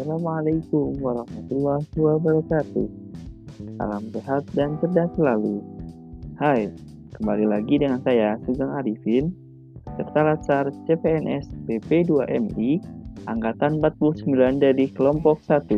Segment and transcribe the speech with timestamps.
[0.00, 2.88] Assalamualaikum warahmatullahi wabarakatuh.
[3.76, 5.60] Salam sehat dan cerdas selalu.
[6.40, 6.72] Hai,
[7.20, 9.28] kembali lagi dengan saya Sugeng Arifin,
[10.00, 12.80] serta Latsar CPNS PP2MI
[13.28, 14.24] Angkatan 49
[14.56, 15.68] dari kelompok 1.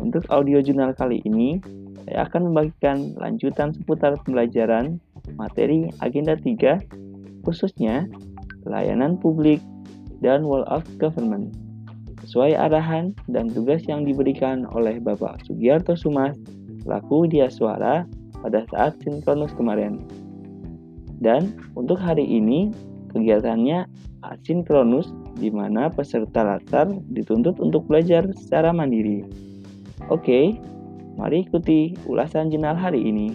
[0.00, 1.60] Untuk audio jurnal kali ini,
[2.08, 4.96] saya akan membagikan lanjutan seputar pembelajaran
[5.36, 8.08] materi agenda 3, khususnya
[8.64, 9.60] pelayanan publik
[10.24, 11.52] dan World of Government
[12.30, 16.38] sesuai arahan dan tugas yang diberikan oleh Bapak Sugiarto Sumas
[16.86, 18.06] laku dia suara
[18.38, 19.98] pada saat sinkronus kemarin.
[21.18, 22.70] Dan untuk hari ini
[23.10, 23.82] kegiatannya
[24.22, 25.10] asinkronus
[25.42, 29.26] di mana peserta latar dituntut untuk belajar secara mandiri.
[30.06, 30.54] Oke,
[31.18, 33.34] mari ikuti ulasan jurnal hari ini.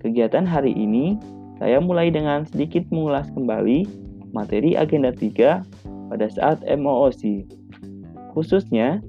[0.00, 1.20] Kegiatan hari ini
[1.60, 3.84] saya mulai dengan sedikit mengulas kembali
[4.32, 5.60] materi agenda 3
[6.10, 7.46] pada saat MOOC,
[8.30, 9.02] khususnya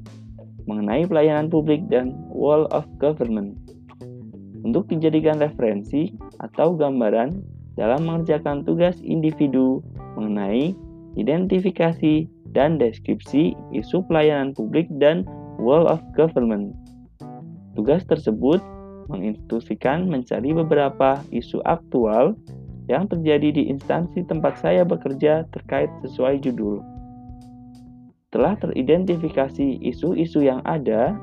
[0.69, 3.57] mengenai pelayanan publik dan Wall of Government.
[4.61, 7.41] Untuk dijadikan referensi atau gambaran
[7.75, 9.81] dalam mengerjakan tugas individu
[10.13, 10.77] mengenai
[11.17, 15.25] identifikasi dan deskripsi isu pelayanan publik dan
[15.57, 16.75] Wall of Government.
[17.73, 18.59] Tugas tersebut
[19.07, 22.35] menginstruksikan mencari beberapa isu aktual
[22.91, 26.83] yang terjadi di instansi tempat saya bekerja terkait sesuai judul.
[28.31, 31.19] Telah teridentifikasi isu-isu yang ada,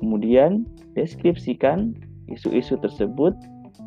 [0.00, 0.64] kemudian
[0.96, 1.92] deskripsikan
[2.32, 3.36] isu-isu tersebut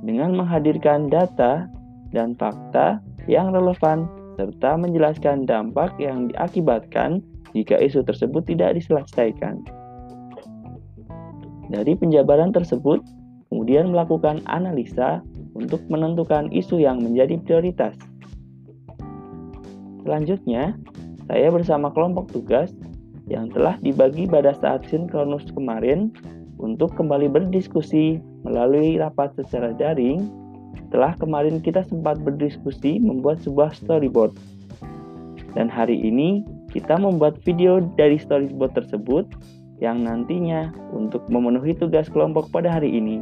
[0.06, 1.66] dengan menghadirkan data
[2.14, 4.06] dan fakta yang relevan
[4.38, 7.26] serta menjelaskan dampak yang diakibatkan
[7.58, 9.66] jika isu tersebut tidak diselesaikan.
[11.74, 13.02] Dari penjabaran tersebut,
[13.50, 15.26] kemudian melakukan analisa
[15.58, 17.98] untuk menentukan isu yang menjadi prioritas.
[20.06, 20.78] Selanjutnya,
[21.28, 22.76] saya bersama kelompok tugas
[23.32, 26.12] yang telah dibagi pada saat sinkronus kemarin
[26.60, 30.28] untuk kembali berdiskusi melalui rapat secara daring.
[30.74, 34.36] Setelah kemarin kita sempat berdiskusi membuat sebuah storyboard.
[35.54, 39.26] Dan hari ini kita membuat video dari storyboard tersebut
[39.82, 43.22] yang nantinya untuk memenuhi tugas kelompok pada hari ini.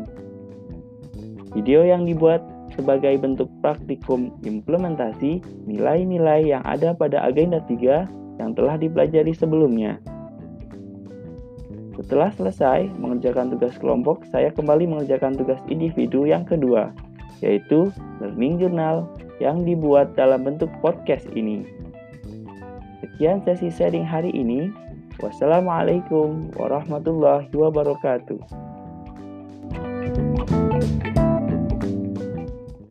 [1.52, 2.40] Video yang dibuat
[2.82, 5.38] sebagai bentuk praktikum implementasi
[5.70, 10.02] nilai-nilai yang ada pada agenda 3 yang telah dipelajari sebelumnya.
[12.02, 16.90] Setelah selesai mengerjakan tugas kelompok, saya kembali mengerjakan tugas individu yang kedua,
[17.46, 19.06] yaitu learning journal
[19.38, 21.62] yang dibuat dalam bentuk podcast ini.
[23.06, 24.74] Sekian sesi sharing hari ini.
[25.22, 28.71] Wassalamualaikum warahmatullahi wabarakatuh.